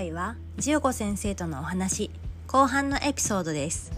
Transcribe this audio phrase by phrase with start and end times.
[0.00, 2.10] 回はジオコ先生とのお話
[2.46, 3.92] 後半のエピソードです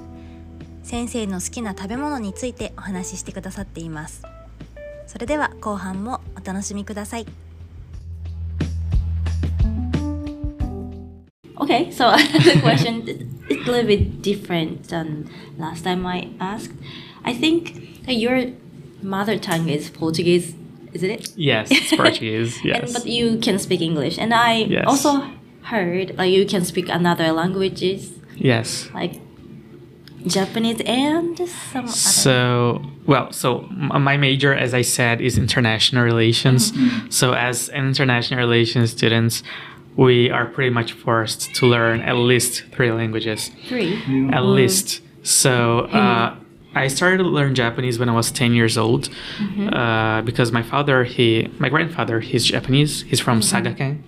[0.82, 4.24] 先生の好きな食べ物についてお話ししてくださっています
[5.06, 7.26] それでは後半もお楽しみください
[11.60, 16.72] Okay, so the question is a little bit different than last time I asked.
[17.22, 18.50] I think that your
[19.00, 20.56] mother tongue is Portuguese,
[20.92, 21.28] isn't it?
[21.36, 22.60] Yes, it's Portuguese.
[22.64, 22.82] Yes.
[22.82, 24.84] and, but you can speak English, and I Yes.
[24.88, 25.22] also
[25.64, 28.90] heard like you can speak another languages yes.
[28.92, 29.20] like
[30.26, 31.92] Japanese and some other.
[31.92, 36.72] So, well, so my major, as I said, is international relations.
[37.10, 39.42] So, as an international relations students,
[39.96, 43.50] we are pretty much forced to learn at least three languages.
[43.68, 44.00] Three.
[44.32, 45.02] At least.
[45.22, 46.36] So, uh,
[46.74, 49.10] I started to learn Japanese when I was 10 years old
[49.72, 53.02] uh, because my father, he, my grandfather, he's Japanese.
[53.02, 54.02] He's from Sagaken.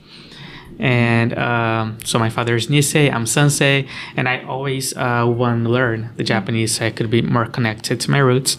[0.78, 3.86] And um, so my father is Nisei, I'm Sensei,
[4.17, 8.00] and I always uh, want to learn the Japanese so I could be more connected
[8.00, 8.56] to my roots.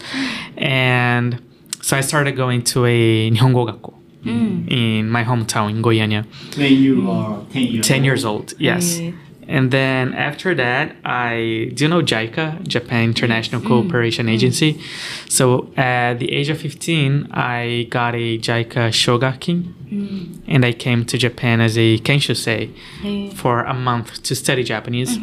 [0.56, 1.42] And
[1.82, 3.94] so I started going to a Nihongo Gakko
[4.26, 6.24] in my hometown in Goiânia.
[6.56, 8.04] When you are 10 years 10 old.
[8.04, 8.98] years old, yes.
[8.98, 9.12] Yeah.
[9.48, 13.68] And then after that, I do you know JICA, Japan International mm-hmm.
[13.68, 14.34] Cooperation mm-hmm.
[14.34, 14.80] Agency.
[15.28, 20.42] So at the age of 15, I got a JICA shogakin, mm-hmm.
[20.48, 23.34] and I came to Japan as a kenshusei Yeah.
[23.34, 25.18] for a month to study Japanese.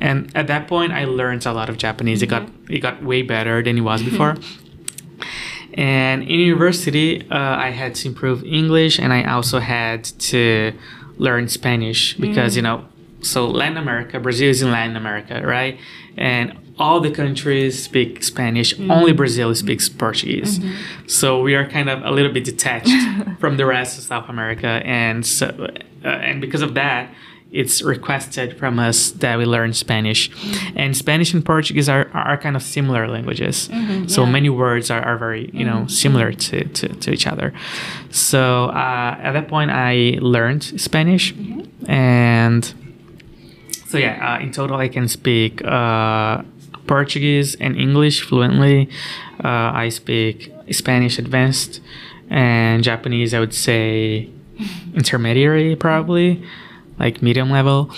[0.00, 2.22] And at that point, I learned a lot of Japanese.
[2.22, 4.36] It got it got way better than it was before.
[5.74, 10.72] And in university, uh, I had to improve English, and I also had to
[11.18, 12.86] learn Spanish because you know,
[13.22, 15.78] so Latin America, Brazil is in Latin America, right?
[16.16, 18.74] And all the countries speak Spanish.
[18.74, 18.90] Mm-hmm.
[18.90, 20.58] Only Brazil speaks Portuguese.
[20.58, 21.08] Mm-hmm.
[21.08, 22.90] So we are kind of a little bit detached
[23.40, 25.46] from the rest of South America, and so
[26.04, 27.12] uh, and because of that,
[27.52, 30.30] it's requested from us that we learn Spanish.
[30.30, 30.78] Mm-hmm.
[30.78, 33.68] And Spanish and Portuguese are, are kind of similar languages.
[34.06, 34.30] So yeah.
[34.30, 37.52] many words are, are very, you know, similar to, to, to each other.
[38.10, 41.34] So uh, at that point, I learned Spanish.
[41.88, 42.72] And
[43.90, 46.42] so, yeah, uh, in total, I can speak uh,
[46.86, 48.88] Portuguese and English fluently.
[49.42, 51.80] Uh, I speak Spanish advanced
[52.28, 54.30] and Japanese, I would say
[54.94, 56.42] intermediary, probably
[56.98, 57.90] like medium level.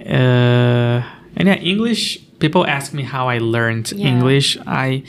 [0.00, 1.02] Uh,
[1.36, 2.18] and yeah, English.
[2.38, 4.08] People ask me how I learned Yeah.
[4.08, 4.58] English.
[4.66, 5.04] I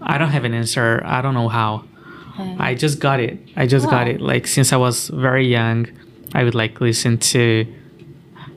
[0.00, 1.02] I don't have an answer.
[1.04, 1.84] I don't know how.
[2.58, 3.36] I just got it.
[3.56, 4.20] I just got it.
[4.20, 5.86] Like since I was very young,
[6.34, 7.66] I would like listen to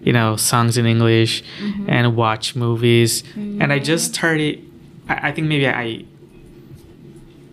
[0.01, 1.43] you know songs in English
[1.87, 3.23] and watch movies.
[3.35, 4.67] And I just started.
[5.07, 6.05] I, I think maybe I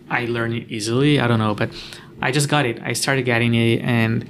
[0.09, 1.19] I learned it easily.
[1.19, 1.69] I don't know, but
[2.21, 2.81] I just got it.
[2.83, 4.27] I started getting it, and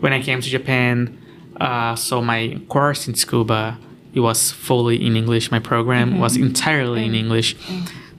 [0.00, 1.18] when I came to Japan,
[1.60, 3.78] uh, so my course in scuba
[4.14, 5.50] it was fully in English.
[5.50, 7.56] My program was entirely in English.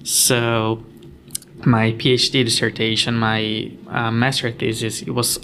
[0.04, 0.84] So
[1.66, 5.40] my PhD dissertation, my uh, master thesis, it was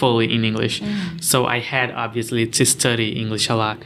[0.00, 0.82] fully in English.
[1.20, 3.78] So I had obviously to study English a lot,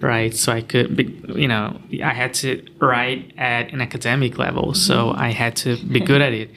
[0.00, 0.34] right?
[0.34, 1.04] So I could, be,
[1.34, 4.74] you know, I had to write at an academic level.
[4.74, 6.50] So I had to be good at it,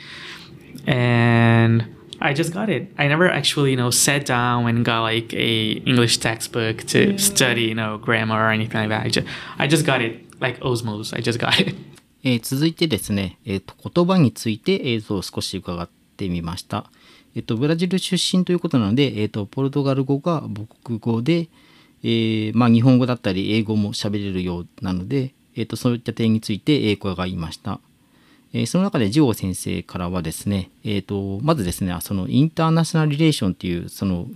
[0.87, 1.85] and
[2.21, 2.87] I just got it.
[2.97, 7.63] I never actually, you know, sat down and got like a English textbook to study,
[7.63, 9.05] you know, grammar or anything like that.
[9.05, 9.27] I just,
[9.59, 11.13] I just got it like osmosis.
[11.13, 11.75] I just got it.
[12.25, 16.89] えー続いてですね、えーと言葉について映像を少し伺ってみました。
[17.34, 21.48] えっ、と、ブラジル出身ということなので、えっ、と、ポルトガル語が母国語で、
[22.02, 27.80] えーまあ、日本語だったり英語も喋れるようなので、えっ、と、そういった点について、えー伺いました。
[28.52, 34.26] えーその中でジオ先生からはですね、えっ、と、まずですね、そのインターナショナルリレーションっていう、その、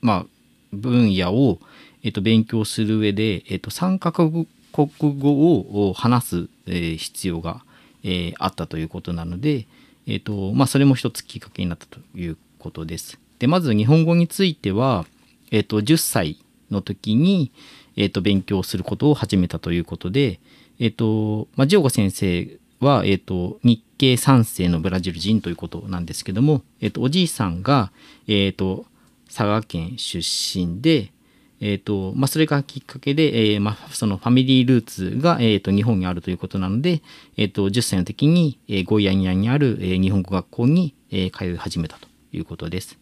[0.00, 0.26] まあ、
[0.72, 1.58] 分野を、
[2.02, 7.62] えっと勉強する上で、えっと3カ国語を話す、えー必要が、
[8.02, 9.66] えーあったということなので、
[10.06, 13.18] えっとまあ、それも一つきっかけになったということです。
[13.38, 15.04] でまず日本語については、
[15.50, 17.52] えっと10歳の時に、
[17.96, 20.40] えっと勉強することを始めたということで、
[20.78, 27.90] えっとまあ、ジオゴ先生は、えっと日系3世のブラジル人ということなんですけども、えっとおじいさんが、
[28.28, 28.86] えっと
[29.26, 31.12] 佐賀県出身で、
[31.60, 37.02] えーとまあ、それがきっかけで、えーまあ、そのファミリールーツが、えー、と日本にあるということなので、
[37.36, 42.98] えー、と10歳の時に、えー、ゴイアニアにある、えー日本語学校に、えー通い始めたということです。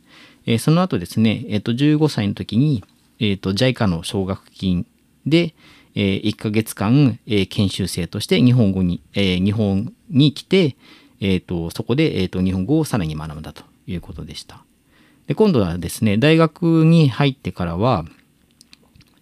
[0.46, 2.84] えーその後ですね、えー、と15歳の時に、
[3.18, 4.86] えー、と JICA の奨学金
[5.26, 5.54] で、
[5.96, 10.76] えー1ヶ月間、えー研修生として日本語に、えー日本に来て、
[11.20, 14.64] えー、とそこで、えー、と日本語をさらに学んだということでした。
[15.26, 18.04] で今度はですね大学に入ってからは、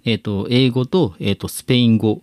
[0.04, 2.22] えっ、と、英語と、えっ、と、スペイン語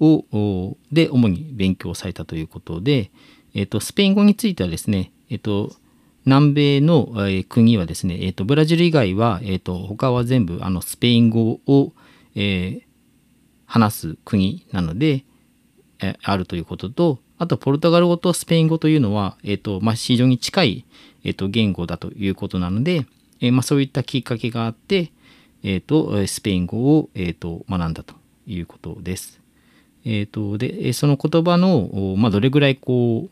[0.00, 3.10] を、で、主に勉強されたということで、
[3.54, 5.72] えっ、と、スペイン語についてはですね、えっ、と、
[6.24, 11.92] 南米の、え国はですね、えっ、と、ブラジル以外は、えっ、と、他は全部、あの、スペイン語を、
[12.34, 12.82] え
[13.66, 15.24] 話す国なので、
[16.00, 20.84] えあるということと、あと、ポルトガル語とスペイン語というのは、えっ、と、まあ、非常に近い、
[21.24, 23.06] えっ、と、言語だということなので、
[23.40, 25.12] えまあ、そういったきっかけがあって、
[25.62, 28.14] えっ、と、スペイン語を、えっ、と、学んだと
[28.46, 29.40] いうことです。
[30.04, 33.30] えっ、と、で、その言葉の、まあ、どれぐらいこう、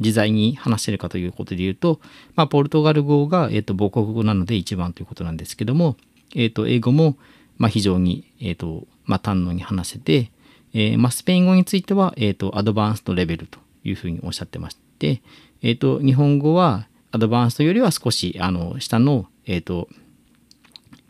[0.00, 2.00] 自在に話してるかということで言うと、
[2.36, 5.96] まあ、ポルトガル語が、えっ、と、母国語なので一番ということなんですけども、
[6.34, 7.16] えっ、と、英語も、
[7.56, 10.30] まあ、非常に、えっ、と、まあ、堪能に話せて、
[10.74, 15.22] えーまあ、スペイン語については、えっ、と、アドバンストレベルというふうにおっしゃってまして、
[15.62, 19.88] えっ、と、日本語は、アドバンストよりは少し、あの、下の、えっ、と、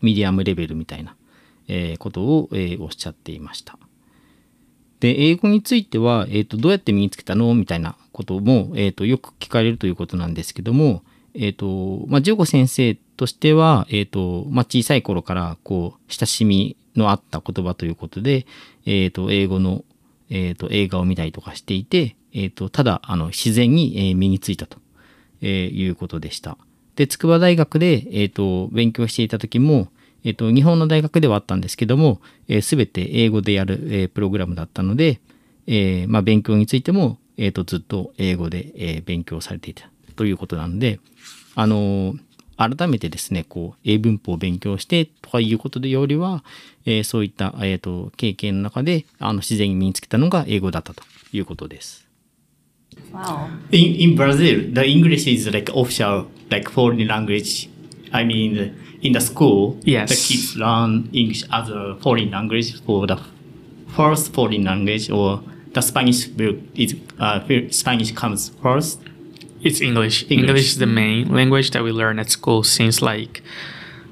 [0.01, 1.15] ミディアムレベルみたいな、
[1.67, 3.77] えーことを、えーおっしゃっていました。
[4.99, 11.03] で、英語については、えっ、と、どうやって身につけたのみたいなことも、えっ、と、よく聞かれるということなんですけども、
[11.33, 18.45] えっ、と、まあ、ジョゴ先生としては、えっ、と、まあ、小さい頃から、こう、親しみのあった言葉ということで、
[18.85, 19.85] えっ、と、英語の、
[20.29, 24.79] えっ、と、映画を見たりとかしていて、えっ、と、ただ、あの、自然に、身についたと、
[25.41, 26.57] いうことでした。
[26.99, 29.87] で、筑波大学で、えっ、と、勉強していた時も、
[30.25, 32.19] えっ、と、日本の大学ではあったんですけども、
[32.61, 35.21] す、べ、て英語でやる、えープログラムだったので、
[35.65, 40.99] えーまあ、勉強についても、えっ、と、ずっと英語で、え勉強されていたということなので、
[41.55, 42.15] あの
[42.57, 46.43] 改めてですね、こう、英文法を勉強してとかいうことでよりは、
[46.85, 52.08] えそういった、えっ、と、経験の中で、あの、自然に身につけたのが英語だったということです。
[53.13, 53.49] Wow.
[53.71, 57.69] In in Brazil, the English is like official, like foreign language.
[58.13, 60.09] I mean, in the school, Yes.
[60.09, 63.17] the kids learn English as a foreign language for the
[63.95, 65.41] first foreign language, or
[65.73, 67.39] the Spanish will is uh,
[67.71, 68.99] Spanish comes first.
[69.61, 70.23] It's English.
[70.29, 70.49] English.
[70.49, 70.65] English.
[70.73, 73.41] is the main language that we learn at school since like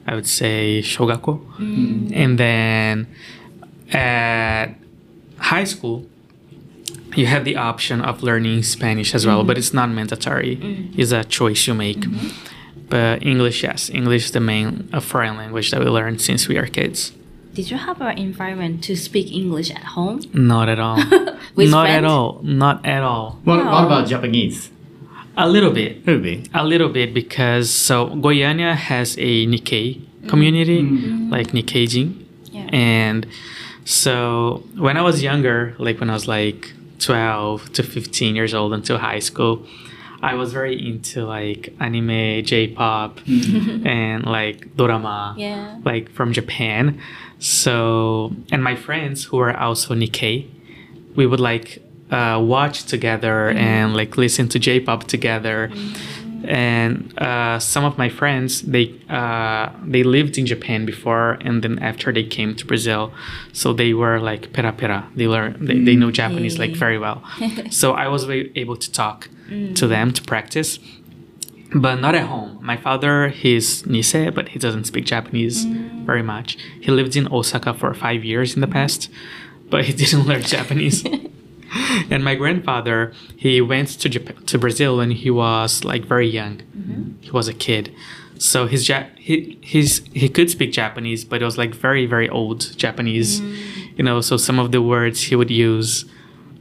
[0.06, 1.40] I would say shogako.
[1.60, 3.08] And then
[3.94, 4.76] at
[5.38, 6.06] high school
[7.18, 10.58] you have the option of learning Spanish as well, but it's not mandatory.
[10.58, 11.00] Mm-hmm.
[11.00, 12.02] It's a choice you make.
[12.02, 12.30] Mm-hmm.
[12.90, 16.58] But English, yes, English is the main uh, foreign language that we learn since we
[16.58, 17.12] are kids.
[17.54, 20.22] Did you have an environment to speak English at home?
[20.32, 20.98] Not at all.
[21.56, 22.40] With not at all.
[22.44, 23.40] Not at all.
[23.44, 23.72] What, Wow.
[23.74, 24.70] what about Japanese?
[25.36, 25.98] A little bit.
[26.08, 26.50] A little bit.
[26.54, 31.30] A little bit because so Goiânia has a Nikkei community, mm-hmm.
[31.32, 32.70] like Nikkeijin, Yeah.
[32.74, 33.26] and
[33.86, 38.74] so when I was younger, like when I was like 12 to 15 years old
[38.74, 39.66] until high school,
[40.22, 43.86] I was very into like anime, J-pop, mm-hmm.
[44.02, 45.80] and like drama, Yeah.
[45.86, 47.00] like from Japan.
[47.40, 50.48] So and my friends who are also Nikkei,
[51.16, 53.58] we would like uh, watch together mm-hmm.
[53.58, 55.70] and like listen to J-pop together.
[55.72, 56.27] Mm-hmm.
[56.48, 61.78] And uh, some of my friends, they uh, they lived in Japan before, and then
[61.80, 63.12] after they came to Brazil,
[63.52, 65.10] so they were like pera pera.
[65.14, 67.22] They learn, they, they know Japanese like very well.
[67.70, 69.30] so I was able to talk
[69.76, 70.80] to them to practice,
[71.76, 72.60] but not at home.
[72.62, 75.66] My father, he's Nisei, but he doesn't speak Japanese
[76.06, 76.58] very much.
[76.80, 79.10] He lived in Osaka for five years in the past,
[79.70, 81.04] but he didn't learn Japanese.
[82.10, 86.58] and my grandfather, he went to Japan, to Brazil when he was like very young.
[86.58, 87.22] Mm-hmm.
[87.22, 87.94] He was a kid,
[88.38, 92.30] so his ja- he his he could speak Japanese, but it was like very very
[92.30, 93.42] old Japanese.
[93.42, 93.98] Mm.
[93.98, 96.06] You know, so some of the words he would use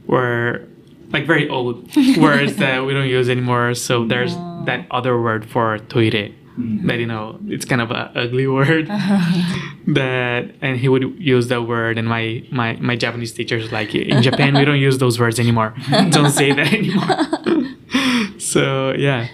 [0.07, 0.67] were
[1.11, 3.73] like very old words that we don't use anymore.
[3.75, 4.35] So there's
[4.65, 8.86] that other word for toire that you know it's kind of a ugly word
[9.86, 14.22] that and he would use that word and my my my Japanese teachers like in
[14.22, 15.74] Japan we don't use those words anymore.
[16.10, 18.38] don't say that anymore.
[18.38, 19.28] so yeah.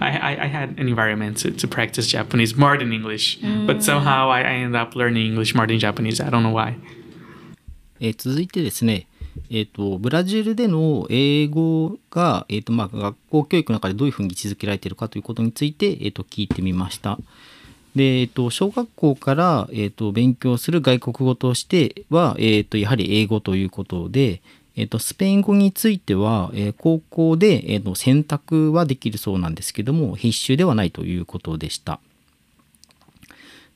[0.00, 4.30] I, I, I had an environment to, to practice Japanese more than English, but somehow
[4.30, 6.22] I, I ended up learning English more than Japanese.
[6.22, 6.78] I don't know why.
[8.00, 9.06] えー続いてですね、
[9.49, 17.19] えっ、と、ブラジルでの英語が、えっ、と、まあ、学校教育の中でどういうふうに位置づけられているかということについて、えっ、と、聞いてみました。
[17.95, 24.41] で、えっ、と、小学校から、えっ、と、勉強する外国語としては、えっ、と、やはり英語ということで、
[24.75, 31.99] えっ、と、スペイン語については、えー高校で、えっ、と、選択はできるそうなんですけども、必修ではないということでした。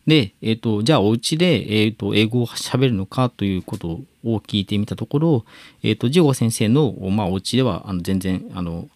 [0.09, 5.45] で、えっ、と、じゃあお家で、えっ、と、英語を喋るのかということを聞いてみたところ、
[5.83, 8.89] えっ、と、ジゴ先生の、まあ、お家では、あの、全然、あの、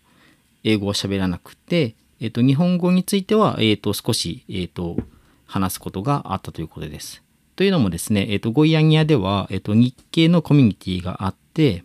[0.63, 4.97] 英語を喋らなくて、えっ、と、日本語については、えっ、と、少し、えっ、と、
[5.45, 7.21] 話すことがあったということです。
[7.55, 11.83] というのもですね、えっ、と、ゴイヤニアでは、えっ、と、日系のコミュニティがあって、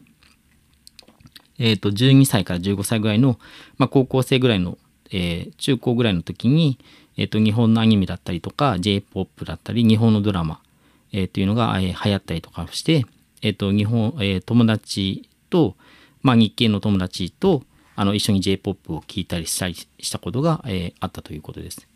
[1.59, 3.39] えっ、と、12歳から15歳ぐらいの、
[3.77, 4.79] まあ、高校生ぐらいの、
[5.11, 6.79] えー中高ぐらいの時に、
[7.19, 10.61] えっ、と、日本のアニメだったりとか、J-POP だったり、日本のドラマ、
[11.13, 13.05] えーというのが、えー流行ったりとかして、
[13.43, 15.77] えっ、と、日本、えー友達と、
[16.23, 17.65] まあ、日系の友達と、
[17.97, 21.89] あの、一緒に J-POP を聴いたりしたりしたことが、えーあったということです。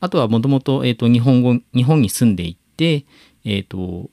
[0.00, 3.04] あとはもともと、えっ、と、日本語、日本に住んでいて、
[3.44, 4.08] えっ、と、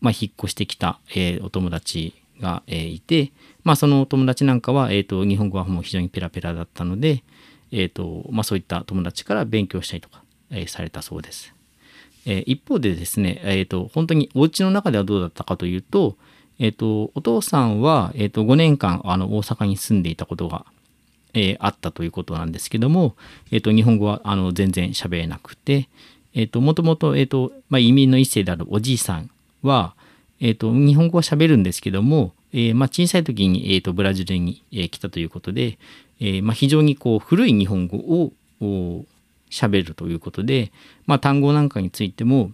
[0.00, 3.32] まあ、引っ越してきた、えお友達が、えいて、
[3.64, 7.24] まあ、そのお友達なんかは、えっ、と、日本語はもう非常にペラペラだったので、
[7.72, 11.54] えっ、と、まあ、そういった友達から勉強したりとか、えーされたそうです。
[12.26, 16.16] えー一方でですね、えっ、と、本当にお家の中ではどうだったかというと、
[16.58, 20.64] えっ、と、お父さんは、えっ、と、5年間、あの、大阪に住んでいたことが、
[21.34, 23.14] えーあったということなんですけども、
[23.50, 25.88] えっ、と、日本語は、あの、全然喋れなくて、
[26.34, 29.30] えっ、と、もともと、えっ、と、まあ、移民の一世であるおじいさん
[29.62, 29.94] は、
[30.40, 35.78] えっ、と、日本語は喋るんですけども、えーまあ、小さい時に、えっ、と、ブラジルに、えー来たということで、
[36.20, 39.04] えーまあ、非常にこう、古い日本語を、お
[39.50, 40.72] 喋るということで、
[41.06, 42.50] まあ、単語なんかについても、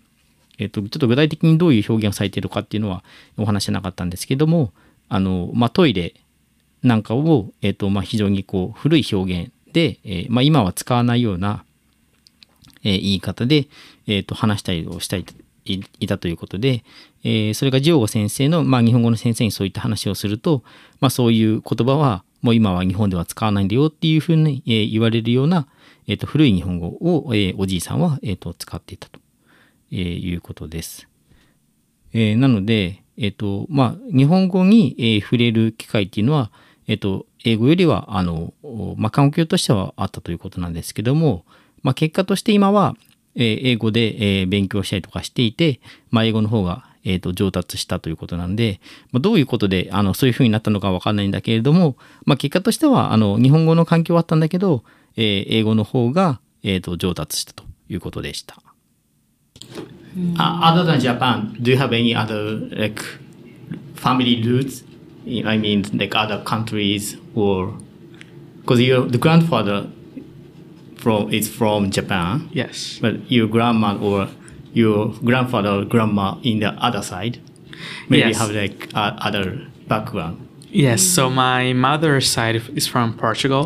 [0.58, 3.02] えっと、ちょっと具体的にどういう表現をされているかっていうのは
[3.36, 4.72] お話しなかったんですけども、
[5.08, 6.14] あの、まあ、トイレ
[6.82, 11.64] なんかを、えっと、まあ、非常にこう、古い表現で、えーまあ、今は使わないような、
[12.84, 13.66] えー言い方で、
[14.06, 15.24] えっと、話したりをしたい
[15.64, 16.84] いたということで、
[17.22, 20.62] えーそれがジオゴ先生の、まあ、日本語の先生にそういった話をすると、
[21.00, 25.66] まあ、そういう言葉はもう今は日本では使わないんだよっていうふうに、えー言われるような、
[26.06, 29.20] えっと古い日本語を、えーおじいさんは、えっと使っていたと、
[29.90, 31.08] えいうことです。
[32.12, 36.50] えなので、えっ、と、まあ、日本語に、え触れる機会っていうのは、
[36.86, 38.54] えっ、と、英語よりは、あの、
[38.96, 41.44] まあ、環境としてはあったということなんですけども、
[41.82, 42.96] まあ、結果として今は、
[43.36, 48.80] えー英語で、えー勉強したりとかしていて、まあ、英語の方が、えーと上達したということなんで、
[49.12, 54.84] まあ、どういうことであのそういうふうになったのかわかんないんだけれども、まあ、結果としてはあの日本語の環境はあったんだけど、
[55.16, 58.56] えー英語の方が、えーと上達したということでした。
[60.16, 63.02] Uh, other than Japan, do you have any other like
[63.96, 64.84] family roots?
[65.26, 67.72] I mean, like other countries or
[68.60, 69.86] because your the grandfather
[71.04, 72.98] from is from Japan, Yes.
[73.04, 74.28] but your grandma or
[74.82, 77.34] your grandfather or grandma in the other side
[78.08, 78.38] maybe Yes.
[78.40, 79.46] have like uh, other
[79.92, 80.36] background.
[80.84, 83.64] Yes, so my mother's side is from Portugal.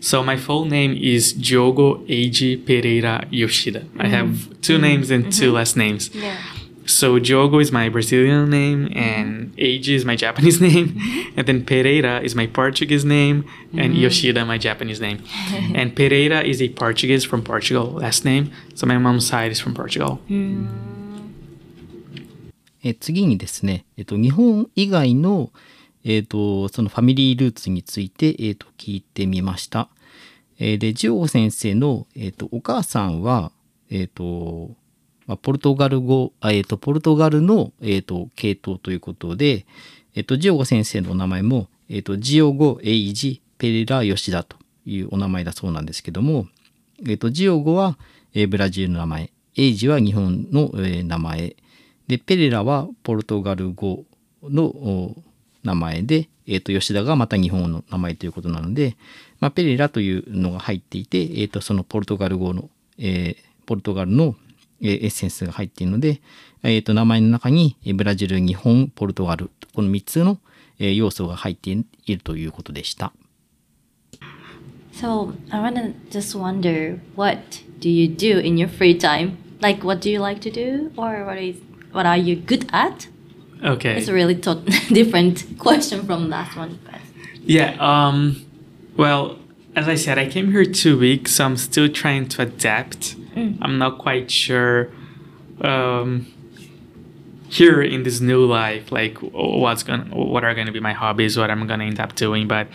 [0.00, 3.82] So my full name is Diogo Eiji Pereira Yoshida.
[3.98, 4.30] I have
[4.66, 6.10] two names and two last names.
[6.14, 6.36] Yeah.
[6.84, 10.98] So Diogo is my Brazilian name and Eiji is my Japanese name.
[11.36, 13.44] And then Pereira is my Portuguese name
[13.76, 15.22] and Yoshida my Japanese name.
[15.74, 18.50] and Pereira is a Portuguese from Portugal last name.
[18.74, 20.18] So my mom's side is from Portugal.
[22.84, 25.52] え次にですね、えっと、日本以外の、
[26.04, 29.88] えっと、そのファミリールーツについて、えっと、聞いてみました。
[30.58, 33.52] えーで、ジオ先生の、えっと、お母さんは、
[33.88, 34.74] えっと、
[35.26, 39.66] まあ、ポルトガル語、えっと、ポルトガルの、えっと、系統ということで、
[40.14, 46.46] えっと、ジオゴ先生のお名前も、えっと、ジオゴ・エイジ・ペレラ・ヨシダというお名前だそうなんですけども、
[47.06, 47.98] えっと、ジオゴは、
[48.34, 51.56] えブラジルの名前、エイジは日本の、え名前、
[52.08, 54.04] で、ペレラはポルトガル語
[54.42, 55.14] の
[55.64, 58.96] 名前で、えっ、と、吉田がまた日本の名前ということなので、
[59.40, 63.36] まあ、ペレラというのが入っていて、えっ、と、そのポルトガル語の、え
[63.66, 64.34] ポルトガルの、
[64.82, 66.20] エッセンスが入っているので、
[66.62, 70.38] えっ、と、名前の中にえーブラジル、日本、ポルトガル、この3つの、
[70.78, 71.84] えー要素が入ってい
[72.16, 73.12] るということでした。
[74.92, 77.38] So I wanna just wonder, what
[77.80, 79.36] do you do in your free time?
[79.60, 81.56] Like, what do you like to do, or what is
[81.92, 83.08] what are you good at?
[83.64, 83.96] Okay.
[83.96, 84.62] It's a really to-
[84.92, 86.78] different question from last one.
[86.84, 87.00] But
[87.44, 88.44] Yeah, um
[88.96, 89.38] well,
[89.74, 93.16] as I said, I came here two weeks, so I'm still trying to adapt.
[93.36, 94.90] I'm not quite sure
[95.60, 96.26] um
[97.48, 101.50] here in this new life, like what's gonna what are gonna be my hobbies, what
[101.50, 102.48] I'm gonna end up doing.
[102.48, 102.68] But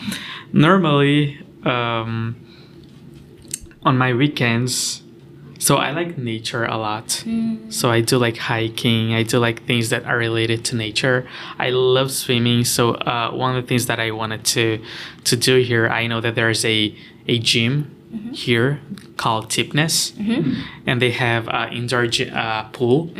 [0.53, 2.35] normally, um
[3.83, 5.01] on my weekends,
[5.59, 7.23] so I like nature a lot.
[7.69, 9.13] So I do like hiking.
[9.13, 11.27] I do like things that are related to nature.
[11.57, 12.63] I love swimming.
[12.63, 14.79] So uh, one of the things that I wanted to
[15.23, 16.95] to do here, I know that there's a
[17.27, 17.95] a gym
[18.33, 18.79] here
[19.17, 20.13] called Tipness,
[20.85, 23.11] and they have uh, indoor gy- uh, pool,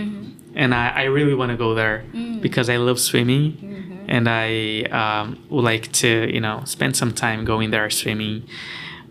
[0.56, 2.03] and I, I really want to go there
[2.41, 3.58] because I love swimming,
[4.08, 8.44] and I um, would like to you know spend some time going there swimming.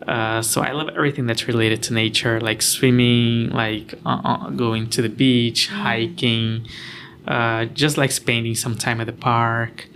[0.06, 4.88] Uh, so I love everything that's related to nature, like swimming, like uh, uh, going
[4.90, 6.66] to the beach, hiking,
[7.26, 9.88] uh, just like spending some time at the park,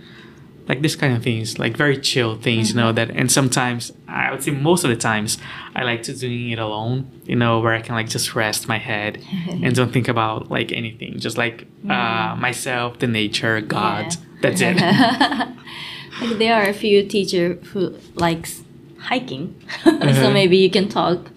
[0.71, 2.87] like this kind of things, like very chill things, you know.
[2.87, 2.95] Mm-hmm.
[2.95, 5.37] That and sometimes I would say most of the times
[5.75, 8.77] I like to doing it alone, you know, where I can like just rest my
[8.77, 12.39] head and don't think about like anything, just like uh, mm.
[12.39, 14.15] myself, the nature, God.
[14.41, 14.77] That's it.
[16.21, 18.61] Like there are a few teacher who likes
[18.99, 20.29] hiking, so uh-huh.
[20.29, 21.31] maybe you can talk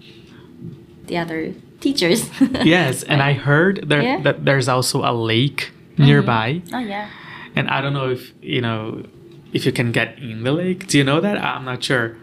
[1.07, 2.29] the other teachers.
[2.63, 4.21] yes, and I heard there Yeah?
[4.21, 6.75] that there's also a lake nearby, mm-hmm.
[6.75, 7.09] oh yeah.
[7.55, 9.05] and I don't know if you know
[9.54, 10.86] if you can get in the lake.
[10.86, 11.36] Do you know that?
[11.42, 12.16] I'm not sure.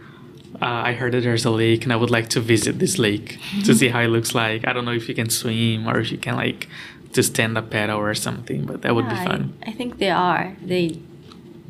[0.61, 3.37] Uh, I heard that there's a lake, and I would like to visit this lake
[3.65, 4.67] to see how it looks like.
[4.67, 6.67] I don't know if you can swim or if you can like
[7.13, 9.53] just stand up paddle or something, but that would be Yeah, fun.
[9.65, 10.55] I, I think they are.
[10.65, 10.99] They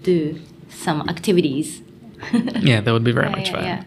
[0.04, 1.82] do some activities.
[2.62, 3.64] Yeah, that would be very Yeah, much yeah, fun.
[3.66, 3.84] yeah.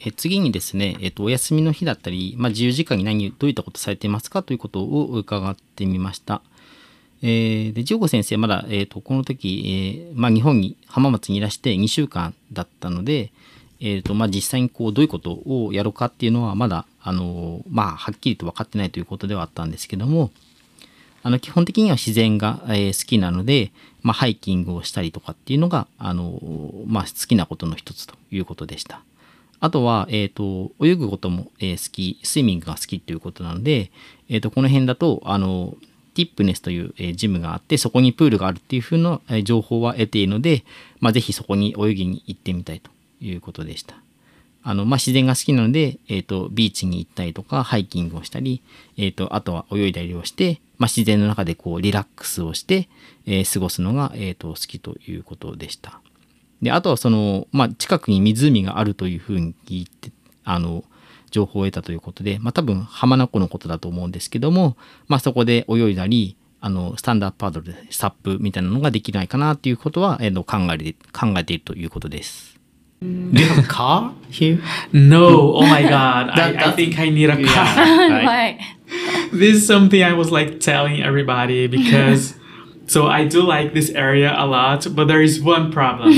[0.00, 6.42] え次にですね、えっと、お休みの日だったり、まあ、自由時間に何、どういったことされていますかということを伺ってみました。
[7.25, 13.31] えーで、ジョーゴ先生、まだ、えっと、この時、えーまあ、日本に、浜松にいらして2週間だったので、
[13.79, 20.31] えっと、まあ、実際にこう、どういうことをやろうかっていうのは、まだ、あの、まあ、はっきりと分かってないということではあったんですけども、
[21.25, 26.41] あの基本的には自然が、え好きなので、まあ、ハイキングをしたりとかっていうのが、あの
[26.85, 29.01] まあ、好きなことの一つということでした。
[29.61, 33.91] あとは、えっ、と、泳ぐことも、えー好き、スイミングが好きということなので、
[34.27, 35.77] えっ、と、この辺だと、あの、
[36.13, 40.63] ティップネスという、えジムがあって、そこにプールがあるっていう風な、え情報は得ているので、
[40.99, 42.91] まあ、ぜひそこに泳ぎに行ってみたいと
[43.21, 43.95] いうことでした。
[44.63, 48.61] あの、まあ、自然が好きなので、えっ、と、ビーチに行ったりとか、ハイキングをしたり、
[48.97, 52.87] えっ、と、あとは泳いだりをして、まあ、自然の中でこう、リラックスをして、
[53.25, 55.99] えー過ごすのが、えっ、と、好きということでした。
[56.61, 60.11] で、あとはその、まあ、近くに湖があるというふうに聞いて、
[60.45, 60.85] あの、
[61.33, 72.53] 情報を得たということで、まあ、多分浜名湖のことだと思うんですけども、まあ、そこで泳いだり、あの、スタンダードパドルでサップみたいなのができないかなっていうことは、えーと考えて、考えているということです。
[73.01, 74.59] Do you have a car here?
[74.93, 77.41] No, oh my god, I, That- I think I need a car.
[77.43, 78.25] Yeah, right.
[78.25, 78.59] Right.
[79.33, 82.35] this is something I was like telling everybody because
[82.87, 86.13] so I do like this area a lot, but there is one problem.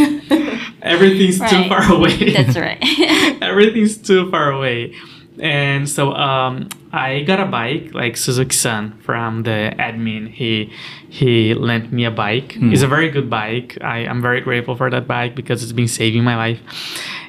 [0.86, 2.32] Everything's too far away.
[2.32, 2.78] That's right.
[3.42, 4.94] Everything's too far away.
[5.38, 10.30] And so um, I got a bike, like Suzuki-san from the admin.
[10.30, 10.72] He
[11.10, 12.56] he lent me a bike.
[12.56, 13.78] It's a very good bike.
[13.82, 16.60] I am very grateful for that bike because it's been saving my life.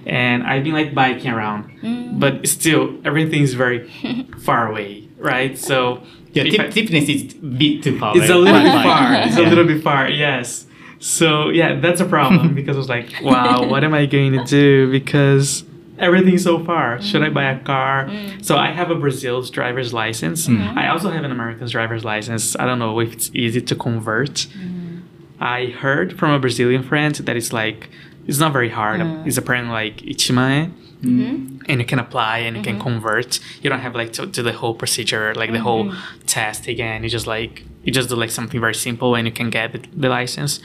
[0.07, 3.89] And I've been like biking around, but still everything's very
[4.39, 5.59] far away, right?
[5.59, 8.17] So Yeah, if tip, I- tipness is a bit too far.
[8.17, 9.15] it's a little bit far.
[9.27, 10.09] It's a little bit far.
[10.09, 10.66] Yes.
[10.99, 14.45] So yeah, that's a problem because I was like, wow, what am I going to
[14.45, 14.91] do?
[14.91, 15.65] Because
[15.99, 17.01] everything's so far.
[17.01, 18.07] Should I buy a car?
[18.07, 18.45] Mm.
[18.45, 20.47] So I have a Brazil's driver's license.
[20.47, 20.77] Mm.
[20.77, 22.57] I also have an American's driver's license.
[22.57, 24.47] I don't know if it's easy to convert.
[24.59, 25.03] Mm.
[25.41, 27.89] I heard from a Brazilian friend that it's like
[28.27, 29.01] it's not very hard.
[29.27, 30.67] It's apparently like ichimae.
[30.67, 30.71] Eh?
[31.03, 31.63] Mm-hmm.
[31.69, 32.83] And you can apply and you can mm-hmm.
[32.83, 33.39] convert.
[33.63, 35.91] You don't have like to do the whole procedure, like the mm-hmm.
[35.91, 35.95] whole
[36.27, 37.03] test again.
[37.03, 39.79] You just like you just do like something very simple and you can get the,
[39.97, 40.61] the license.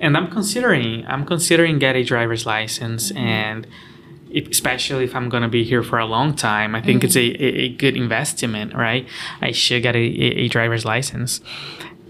[0.00, 3.18] And I'm considering I'm considering get a driver's license mm-hmm.
[3.18, 3.66] and
[4.30, 7.30] if, especially if I'm gonna be here for a long time, I think it's a,
[7.30, 7.42] mm-hmm.
[7.42, 9.06] a, a good investment, right?
[9.40, 11.40] I should get a, a, a driver's license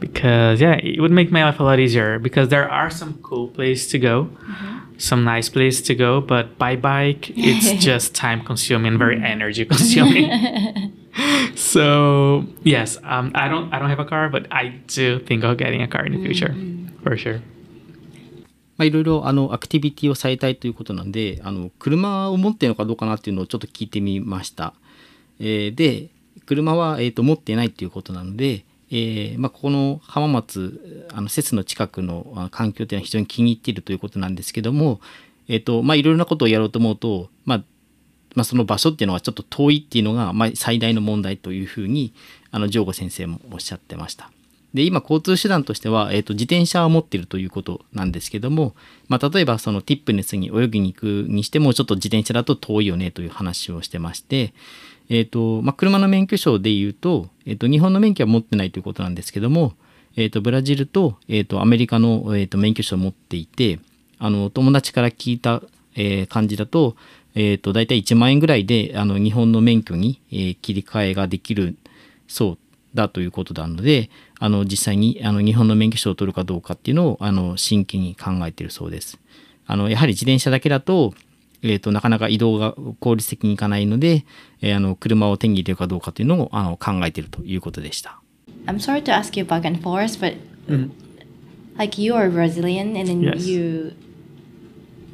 [0.00, 3.48] because yeah, it would make my life a lot easier because there are some cool
[3.48, 4.98] places to go, mm-hmm.
[4.98, 10.92] some nice places to go, but by bike it's just time consuming, very energy consuming.
[11.54, 15.56] so yes, um, I don't I don't have a car, but I do think of
[15.56, 16.54] getting a car in the future
[17.02, 17.40] for sure.
[18.76, 24.74] まあ、いろいろあのアクティビティをされたいということなんであの車を持っているのかどうかなっていうのをちょっと聞いてみました。
[25.38, 26.10] えーで
[26.46, 35.00] 車は、えー、と持っていないということなので、えーまあ、ここの浜松あの施設の近くの環境というのは非常に気に入っているということなんですけども、
[35.48, 37.64] えーとまあ、いろいろなことをやろうと思うと、まあ
[38.34, 42.12] まあ、その場所っていうのはちょっと遠いっていうのが、まあ、最大の問題というふうに
[42.50, 44.30] あのジョーゴ先生もおっしゃってました。
[44.74, 48.74] で今交通手段としては、えー、と自転車を持っているということなんですけども、
[49.06, 54.52] まあ、例えばそのティップネスに泳ぎに行くにしてもちょっと自転車だと遠いよねという話をしてまして、
[55.08, 59.74] えーとまあ、車の免許証で言うと,、えー、と日本の免許は持ってないということなんですけども、
[60.16, 63.78] えー、とブラジルと,、えー、とアメリカの、えー、と免許証を持っていて
[64.18, 65.62] あの友達から聞いた、
[65.94, 66.96] えー感じだと,、
[67.34, 71.76] えー、と大体1万円ぐらいであの日本の免許に、えー切り替えができる
[72.28, 72.58] そう
[72.94, 79.18] だということなのであの実際にあの日本の免許証を取るかどうかっていうのをあの真剣に考えているそうです。
[79.66, 81.14] あのやはり自転車だけだと,、
[81.62, 84.24] えー、となかなか移動が効率的にいかないので、
[84.60, 88.20] えーあの車を手に入れるかどうかというのをあの考えているということでした。
[88.66, 90.36] I'm sorry to ask you back and forth, but
[91.76, 93.48] like you are Brazilian and then Yes.
[93.48, 93.92] you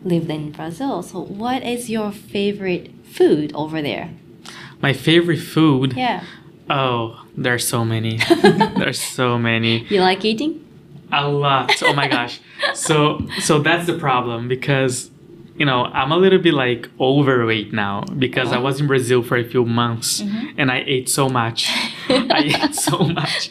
[0.04, 1.02] lived in Brazil.
[1.02, 4.10] So what is your favorite food over there?
[4.80, 5.94] My favorite food.
[5.96, 6.24] Yeah.
[6.68, 8.18] Oh, there's so many.
[8.42, 9.84] there's so many.
[9.86, 10.66] You like eating?
[11.12, 11.82] A lot.
[11.82, 12.40] Oh my gosh.
[12.74, 15.10] So so that's the problem because
[15.60, 18.62] you know, I'm a little bit like overweight now because I oh.
[18.62, 20.58] was in Brazil for a few months mm-hmm.
[20.58, 21.68] and I ate so much.
[22.08, 23.50] I ate so much.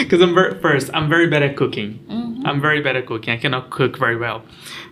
[0.00, 2.04] Because I'm very, first, I'm very bad at cooking.
[2.06, 2.21] Mm.
[2.44, 3.32] I'm very bad at cooking.
[3.32, 4.42] I cannot cook very well.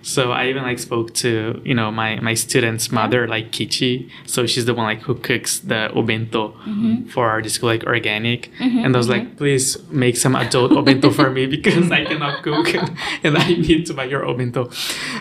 [0.02, 4.10] So I even like spoke to you know my my student's mother like Kichi.
[4.26, 7.08] So she's the one like who cooks the obento mm-hmm.
[7.08, 8.50] for our school like organic.
[8.58, 9.26] Mm-hmm, and I was mm-hmm.
[9.26, 12.68] like, please make some adult obento for me because I cannot cook
[13.24, 14.72] and I need to buy your obento.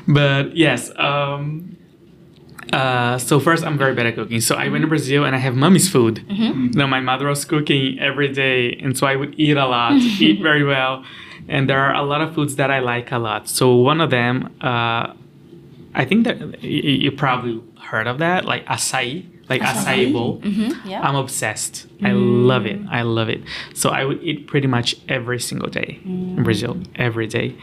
[0.07, 1.77] But yes, um,
[2.73, 4.41] uh, so first, I'm very bad at cooking.
[4.41, 6.23] So I went to Brazil and I have mommy's food.
[6.29, 9.93] You know, my mother was cooking every day, and so I would eat a lot,
[9.93, 11.03] eat very well.
[11.49, 13.49] And there are a lot of foods that I like a lot.
[13.49, 15.13] So one of them, uh,
[15.95, 20.41] I think that you probably heard of that, like acai, like acai, bowl.
[20.85, 21.01] Yeah.
[21.01, 21.87] I'm obsessed.
[22.03, 22.79] I love it.
[22.91, 23.41] I love it.
[23.73, 27.55] So I would eat pretty much every single day in Brazil, every day.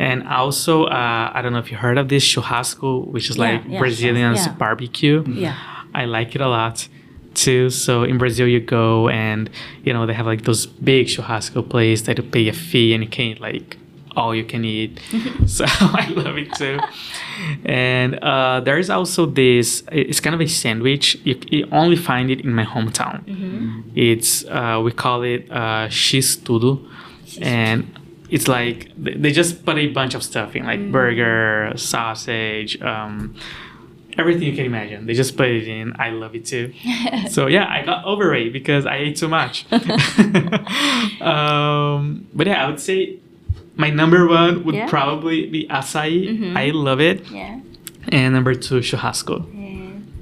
[0.00, 3.44] And also, uh, I don't know if you heard of this churrasco, which is Yeah,
[3.44, 4.52] like yeah, Brazilians yeah.
[4.54, 5.24] barbecue.
[5.28, 5.56] Yeah.
[5.94, 6.88] I like it a lot
[7.38, 7.70] too.
[7.70, 9.48] So in Brazil, you go and
[9.84, 13.02] you know they have like those big churrasco places that you pay a fee and
[13.04, 13.76] you can eat like
[14.16, 15.00] all you can eat.
[15.46, 16.78] so I love it too.
[17.64, 19.82] And uh, there is also this.
[19.92, 21.16] It's kind of a sandwich.
[21.24, 23.22] You, you only find it in my hometown.
[23.94, 26.84] It's uh, we call it uh, x tudo,
[27.40, 27.78] and
[28.30, 32.80] it's like they they just put a bunch of stuff in like burger, sausage.
[32.82, 33.34] Um,
[34.18, 35.06] everything you can imagine.
[35.06, 35.94] They just put it in.
[35.98, 36.72] I love it too.
[37.30, 39.64] so yeah, I got overweight because I ate too much.
[41.20, 43.18] um, but yeah, I would say
[43.76, 44.88] my number one would Yeah.
[44.88, 46.54] probably be acai.
[46.56, 47.30] I love it.
[47.30, 47.60] Yeah.
[48.08, 49.46] And number two, churrasco.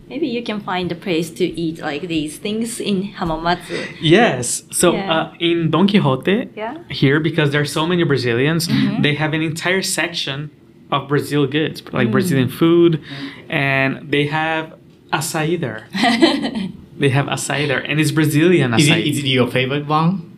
[0.08, 3.96] Maybe you can find a place to eat like these things in Hamamatsu.
[4.00, 4.62] Yes.
[4.70, 5.12] So Yeah.
[5.14, 6.78] uh, in Don Quixote, Yeah.
[6.90, 8.68] here because there are so many Brazilians,
[9.00, 10.50] they have an entire section
[10.90, 12.12] of Brazil goods, like mm.
[12.12, 13.02] Brazilian food,
[13.48, 14.74] and they have
[15.12, 15.86] acai there.
[16.98, 20.32] they have acai there, and it's Brazilian Is it, is it your favorite one?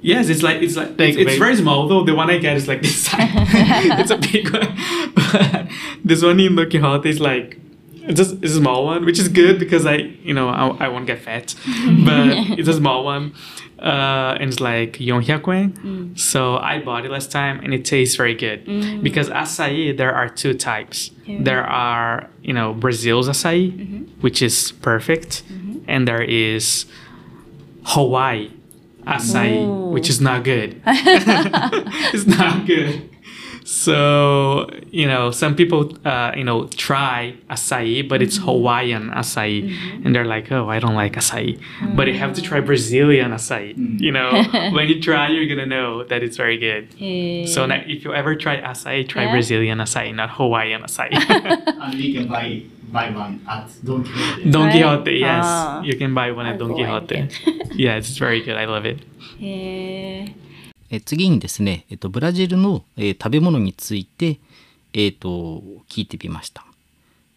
[0.00, 2.04] yes, it's like it's like Like it's, it's very- very small though.
[2.04, 3.30] The one I get is like this size.
[4.00, 4.76] it's a big one,
[5.14, 5.68] but
[6.04, 7.58] this one in Don Quixote is like.
[8.06, 10.88] It's just it's a small one, which is good because I, you know, I, I
[10.88, 11.54] won't get fat,
[12.04, 13.34] but it's a small one,
[13.78, 15.72] uh, and it's like yonhyakuen.
[15.78, 16.18] Mm.
[16.18, 19.02] So I bought it last time, and it tastes very good mm.
[19.02, 21.10] because acai there are two types.
[21.26, 24.20] There are you know Brazil's acai, mm-hmm.
[24.20, 25.78] which is perfect, mm-hmm.
[25.88, 26.86] and there is
[27.84, 28.50] Hawaii
[29.06, 29.88] acai, Oh.
[29.88, 30.80] which is not good.
[30.86, 33.10] it's not good.
[33.82, 34.68] So
[35.00, 36.58] you know, some people uh, you know
[36.88, 39.52] try acai, but it's Hawaiian acai,
[40.04, 41.58] and they're like, "Oh, I don't like acai."
[41.96, 43.74] But you have to try Brazilian acai.
[44.00, 44.30] You know,
[44.76, 46.84] when you try, you're gonna know that it's very good.
[47.54, 49.32] So now, if you ever try acai, try Yeah.
[49.36, 51.08] Brazilian acai, not Hawaiian acai.
[51.84, 52.62] And we can buy
[52.96, 54.50] buy one at Don Quixote.
[54.54, 55.06] Don Right?
[55.28, 55.82] Yes, Ah.
[55.88, 57.74] you can buy one at I'll Don go and Quixote.
[57.84, 58.56] yeah, it's very good.
[58.56, 58.98] I love it.
[59.42, 60.43] へー
[60.94, 64.38] え次にですね、えっと、ブラジルの、え食べ物について、
[64.92, 66.64] えっと聞いてみました。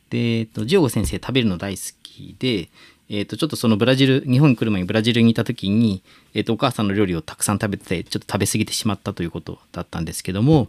[0.10, 2.70] で、えっと、ジオゴ先生食べるの大好きで、
[3.10, 10.68] えっと、ちょっとそのブラジル、日本に来る前にブラジルにいた時に、えっと、お母さんの料理をたくさん食べてて、ちょっと食べ過ぎてしまったということだったんですけども、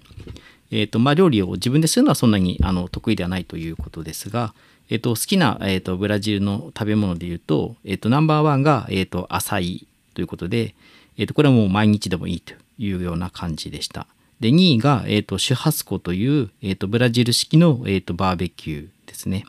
[0.70, 4.55] えっと、まあ、料理を自分でするのはそんなにあの得意ではないということですが、
[4.90, 10.74] えっと、好きな、えっと、ブラジルの食べ物で言うと、えっと、ナンバーワンが、えっと、アサイということで、
[11.16, 14.06] えっと、これはもう毎日でもいいというような感じでした。
[14.40, 19.44] で、2位が、えっと、シュハスコという、えっと、ブラジル式の、えっと、バーベキューですね。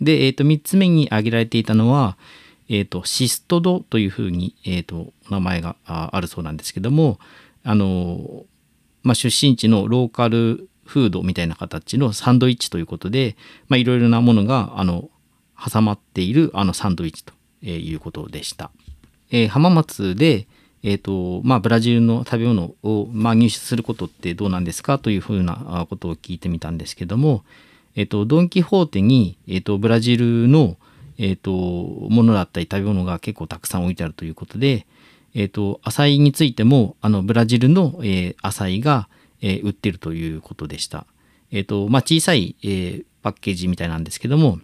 [0.00, 2.16] で、えっと、3つ目に挙げられていたのは、
[2.68, 7.18] えっと、シストドというふうに、えっと、名前があるそうなんですけども、
[7.64, 8.44] あの、
[9.02, 13.36] まあ、出身地のローカルフードみたいな形のサンドイッチということで、
[13.70, 15.10] いろいろなものがあの
[15.58, 18.70] 挟まっているあのサンドイッチということでした。
[19.30, 20.46] えー浜松で、
[20.82, 27.44] えーとまあ、ブラジルの食べ物を、まあ、入手することってどうなんですかというふうなことを聞いてみたんですけども、
[27.96, 30.76] えー、とドン・キホーテに、えー、とブラジルの、
[31.18, 34.86] えー、とものだったり食べ物が結構たくさん置いてあるということで、
[35.34, 39.08] えー、とアサイについてもあのブラジルの、えーアサイが、
[39.42, 41.06] えー売ってるということでした。
[41.52, 44.60] えーとまあ、小さい、えーパッケージみたいなんですけども、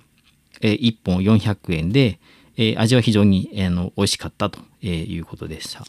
[0.63, 2.19] えー1本400円で、
[2.57, 5.85] えー味は非常に、えーの美味しかったということでした。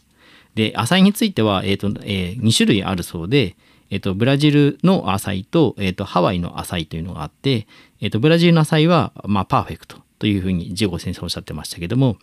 [0.57, 3.55] で、アサイについては、えーとえ2種類あるそうで、
[3.91, 7.67] えーとブラジルのアサイと,、えーとハワイのアサイというのがあって、
[8.01, 12.17] えーとブラジルのアサイは、まあ、パーフェクトというふうにジゴ先生おっしゃってましたけども、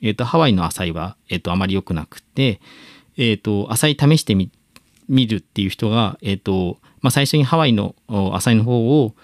[0.00, 2.58] えーとハワイのアサイは、えーとあまり良くなくて、
[3.18, 4.50] えーとアサイ試してみ
[5.26, 7.94] るっていう人が、えーとまあ、最初にハワイの
[8.32, 9.14] アサイの方を、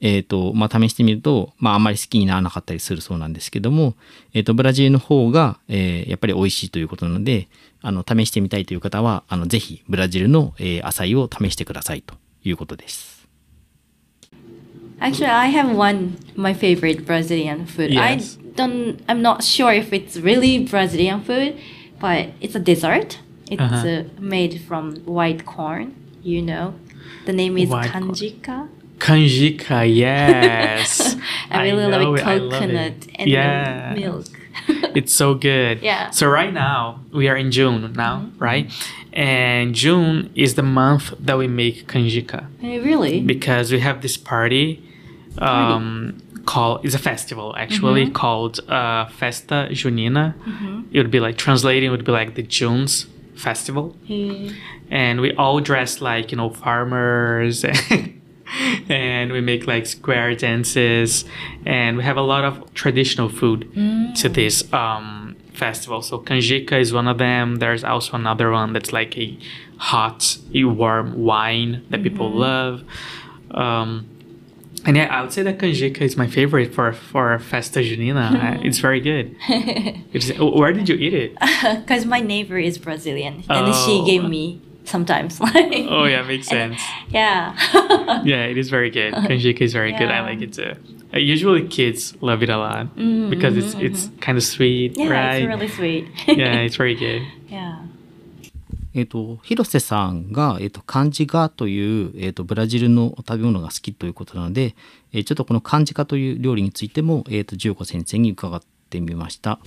[0.00, 3.94] えーとまあ、試してみると、まあ、あんまり好きにならなかったりするそうなんですけども、
[4.32, 7.48] えー、とブラジルの方が、えーやっぱり美味しいということなので
[7.82, 13.18] あの試してみたいという方はあのぜひブラジルの、えー、アサイを試してくださいということです。
[15.00, 17.90] Actually, I have one my favorite Brazilian food.
[17.90, 18.38] Yes.
[18.40, 18.96] I don't.
[19.06, 21.56] I'm not sure if it's really Brazilian food,
[22.00, 23.18] but it's a dessert.
[23.48, 23.86] It's Uh-huh.
[23.86, 25.94] uh, made from white corn.
[26.22, 26.74] You know,
[27.26, 28.12] the name is White corn.
[28.98, 29.84] Kanjika.
[29.88, 31.16] Yes.
[31.50, 33.08] I really know love it, I love coconut it.
[33.18, 33.94] and yeah.
[33.96, 34.26] milk.
[34.94, 35.80] It's so good.
[35.82, 36.10] Yeah.
[36.10, 38.70] So right now we are in June now, right?
[39.12, 43.20] And June is the month that we make kanjika Eh, really?
[43.20, 44.82] because we have this party,
[45.38, 50.34] um, called it's a festival actually called uh, Festa Junina.
[50.92, 53.06] It would be like translating would be like the June's
[53.36, 54.50] festival, Eh,
[54.90, 57.64] and we all dress like you know farmers.
[57.90, 58.17] And
[58.88, 61.24] we make like square dances,
[61.66, 63.70] and we have a lot of traditional food
[64.16, 66.02] to this um, festival.
[66.02, 67.56] So kanjika is one of them.
[67.56, 69.38] There's also another one that's like a
[69.78, 72.82] hot, a warm wine that people love.
[73.50, 74.06] Um,
[74.84, 78.60] and yeah, I would say that kanjika is my favorite for for Festa Junina.
[78.64, 79.36] It's very good.
[80.12, 81.34] It's, where did you eat it?
[81.80, 84.06] Because my neighbor is Brazilian, and she Oh.
[84.06, 85.40] gave me sometimes.
[85.40, 86.80] Oh yeah, makes sense.
[87.10, 87.54] yeah.
[88.24, 89.14] Yeah, it is very good.
[89.14, 90.08] Kanjika is very good.
[90.08, 90.22] I Yeah.
[90.22, 90.74] like it too.
[91.14, 92.94] Uh, usually kids love it a lot
[93.30, 95.42] because it's it's kind of sweet, yeah, right?
[95.42, 96.04] it's really sweet.
[96.26, 97.22] yeah, it's very good.
[97.48, 97.84] yeah.
[98.94, 104.74] えっ、と、広瀬さんが、えっ、と、漢字がという、えっ、と、ブラジルの食べ物が好きということなので、
[105.12, 109.60] えーちょっとこの漢字化という料理についても、えっ、と、十五先生に伺ってみました。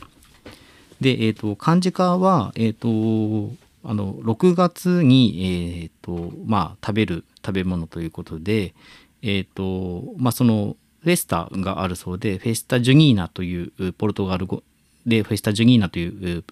[1.00, 3.52] で、えっ、と、漢字化は、えっ、と、
[3.84, 8.74] あの、6月に、えっ、と、まあ、食べる食べ物ということで、
[9.22, 14.64] えっ、と、まあ、その、フェスタがあるそうで、フェスタ・ジュニーナというポルトガル語
[15.06, 16.44] で、フェスタ・ジュニーナというフ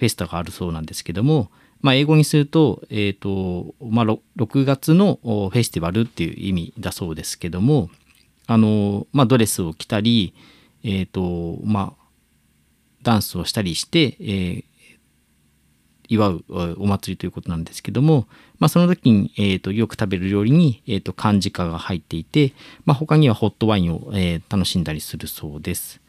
[0.00, 1.50] ェスタがあるそうなんですけども、
[1.80, 7.88] まあ、英語にすると,、えーとまあ、6, 月のフェスティバルっていう意味だそうですけども
[8.46, 10.34] あの、まあ、ドレスを着たり、
[10.82, 12.04] えーとまあ、
[13.02, 14.64] ダンスをしたりして、えー
[16.08, 18.26] 祝うお祭りということなんですけども、
[18.58, 22.52] まあ、その時に、えーとよく食べる料理に、えーと漢字化が入っていて、
[22.84, 26.00] まあ、他にはホットワインを、えー楽しんだりするそうです。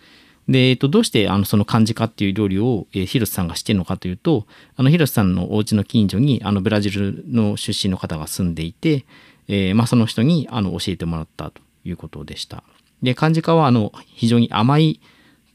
[0.49, 9.05] で、えっと、どうしてあのその漢字化っていう料理を、えー、広瀬さんがしてるのかというとあの広瀬さんのお家の近所にあのブラジルの出身の方が住んでいて、
[9.47, 12.63] えーまあ、その人にあの教えてもらったということでした。
[13.03, 14.99] で漢字化はあの非常に甘い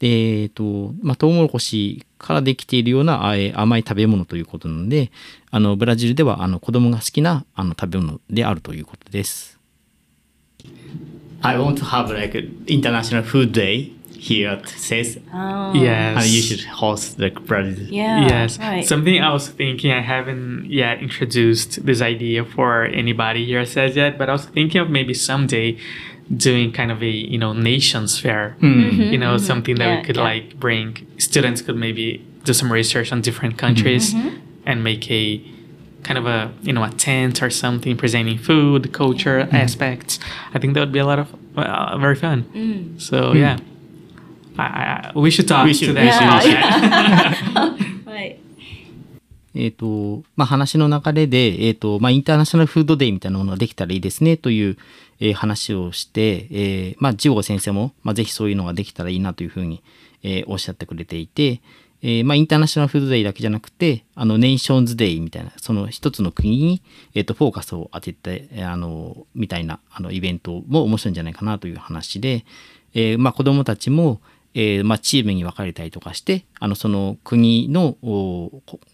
[0.01, 5.11] えっとまあ、トウモロコシからできているようなあえー甘い食べ物ということなので
[5.51, 9.59] あのブラジルではあの子供が好きなあの食べ物であるということです。
[11.41, 15.19] I want to have like an international food day here at CES.
[15.31, 15.73] Oh.
[15.75, 16.17] Yes.
[16.17, 17.85] And you should host like Brazil.
[17.87, 18.27] Yeah.
[18.27, 18.57] yes.
[18.57, 18.83] Right.
[18.83, 24.17] Something I was thinking, I haven't yet introduced this idea for anybody here says yet,
[24.17, 25.77] but I was thinking of maybe someday
[26.35, 28.55] doing kind of a, you know, nations fair.
[28.59, 28.61] Mm.
[28.61, 28.89] Mm-hmm.
[29.01, 29.01] Mm-hmm.
[29.13, 29.45] You know, mm-hmm.
[29.45, 30.23] something that Yeah, we could yeah.
[30.23, 31.05] like bring.
[31.17, 34.13] Students could maybe do some research on different countries
[34.65, 35.41] and make a
[36.03, 40.19] kind of a you know a tent or something presenting food culture aspects.
[40.53, 42.43] I think that would be a lot of uh, very fun.
[42.53, 43.01] Mm.
[43.01, 43.39] So mm.
[43.39, 43.57] yeah.
[44.57, 47.53] I, I, we should talk We to should- them we should- that.
[47.55, 47.81] right.
[49.55, 54.77] えっ、と、まあ、話の流れで、えっ、と、まあ、 International Food Day みたいなものができたらいいですねという、
[55.19, 59.81] えー話をして、えーまあ、ジオゴ先生も、まあ、ぜひそういうのができたらいいなというふうに、
[60.23, 61.61] えおっしゃってくれていて、
[62.01, 66.81] えまあ、 International Food Day だけじゃなくて、あの、 Nations Day みたいな、その一つの国に、
[67.13, 72.45] えっ、と、フォーカスを当てて、あの、みたいな、あの、イベントも面白いんじゃないかなという話で、
[72.93, 74.21] えーまあ、子供たちも、
[74.55, 77.97] えーまあ、チームに分かれたりとかしてあのその国の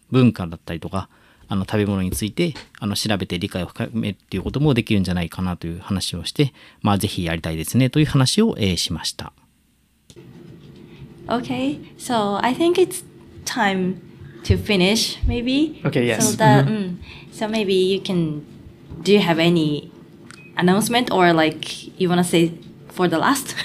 [0.09, 1.07] 文化だったりとか
[1.47, 9.33] あの食べ物についてあの調べて理解を深めるっていうこともできるんじゃないかなという話をして、まあ、ぜひやりたいですねという話を、えーしました。
[11.27, 13.05] Okay, so I think it's
[13.45, 14.01] time
[14.43, 15.79] to finish, maybe.
[15.85, 16.31] Okay, yes.
[16.31, 16.97] So that, mm,
[17.31, 18.43] so maybe you can.
[19.03, 19.91] Do you have any
[20.57, 22.51] announcement or like you want to say
[22.89, 23.55] for the last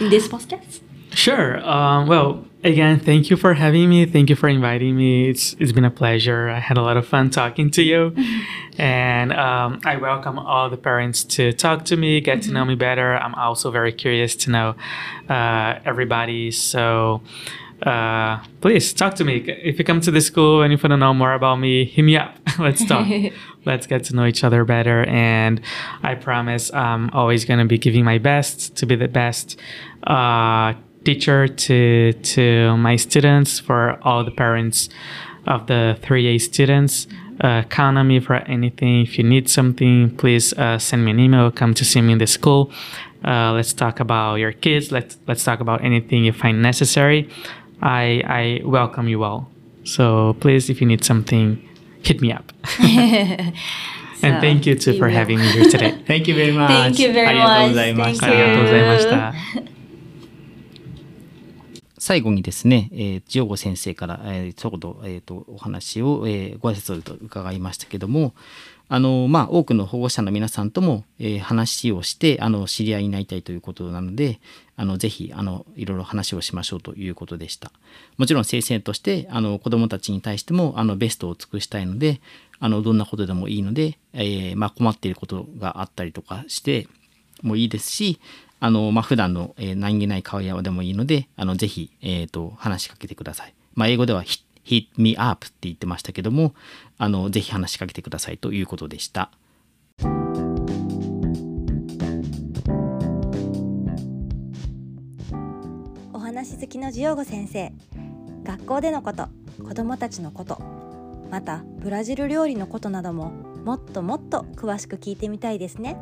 [0.00, 0.79] in this podcast?
[1.20, 1.58] Sure.
[1.68, 4.06] Um, well, again, thank you for having me.
[4.06, 5.28] Thank you for inviting me.
[5.28, 6.48] It's it's been a pleasure.
[6.48, 8.16] I had a lot of fun talking to you,
[8.78, 12.74] and um, I welcome all the parents to talk to me, get to know me
[12.74, 13.18] better.
[13.18, 14.76] I'm also very curious to know
[15.28, 16.50] uh, everybody.
[16.50, 17.20] So.
[17.82, 19.36] Uh, please talk to me.
[19.38, 22.02] If you come to the school and you want to know more about me, hit
[22.02, 22.36] me up.
[22.58, 23.08] Let's talk.
[23.64, 25.04] Let's get to know each other better.
[25.04, 25.62] And
[26.02, 29.58] I promise I'm always going to be giving my best to be the best
[30.02, 34.88] uh, teacher to to my students for all the parents
[35.46, 37.06] of the 3A students.
[37.40, 39.00] Uh, count on me for anything.
[39.00, 41.50] If you need something, please uh, send me an email.
[41.50, 42.70] Come to see me in the school.
[43.24, 44.92] Uh, let's talk about your kids.
[44.92, 47.28] Let's let's talk about anything you find necessary.
[47.80, 49.48] I I welcome you all.
[49.84, 51.66] So please, if you need something,
[52.02, 52.52] hit me up.
[52.66, 52.76] so
[54.22, 55.92] and thank you too for having me here today.
[56.06, 56.70] thank you very much.
[56.70, 58.16] Thank you very much.
[58.16, 59.79] Thank you.
[62.00, 68.32] 最後にですね、えー、ジオゴ先生から、えー、ちょうど、えー、とお話を、えーご挨拶をと伺いましたけども、
[68.88, 74.40] あのまあ、多くの保護者の皆さんとも、えー話をしてあの知り合いになりたいということなので
[74.76, 77.70] あのぜひあのいろいろ話をしましょうということでした。
[78.16, 82.22] もちろん先生としてあの子どもたちに対してもあのベストを尽くしたいので
[82.60, 86.88] あのどんなことでもいいので、えーまあ、困っていることがあったりとかして
[87.42, 88.18] もいいですし
[88.60, 96.54] あの、まあ、普段の、えー何気ない会話でもいいのであのぜひ、えー、と話しかけてください、まあ、英語では hit, hit me up って言ってましたけども
[96.98, 99.30] あのぜひ話しかけてくださいということでした。
[106.12, 107.72] お話好きのジオゴ先生。
[108.44, 109.28] 学校でのこと
[109.62, 110.58] 子供たちのこと
[111.30, 113.30] またブラジル料理のことなども
[113.64, 115.96] もっともっと詳しく聞いてみたいですね。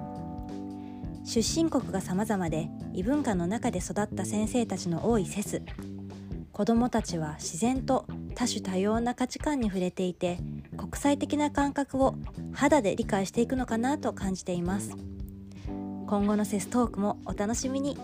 [1.29, 5.61] 出身国が様々で異文化の中で育った先生たちの多いセス。
[6.53, 10.39] 子どもたちは自然と多種多様な価値観に触れていて
[10.79, 12.15] 国際的な感覚を
[12.55, 14.97] 肌で理解していくのかなと感じています。
[15.67, 17.99] 今後のセストークもお楽しみに。